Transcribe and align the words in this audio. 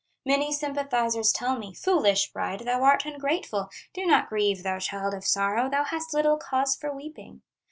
"Many 0.25 0.51
sympathizers 0.51 1.31
tell 1.31 1.59
me: 1.59 1.75
'Foolish 1.75 2.31
bride, 2.33 2.61
thou 2.61 2.81
art 2.81 3.05
ungrateful, 3.05 3.69
Do 3.93 4.03
not 4.07 4.29
grieve, 4.29 4.63
thou 4.63 4.79
child 4.79 5.13
of 5.13 5.27
sorrow, 5.27 5.69
Thou 5.69 5.83
hast 5.83 6.11
little 6.15 6.37
cause 6.37 6.75
for 6.75 6.91
weeping. 6.91 7.43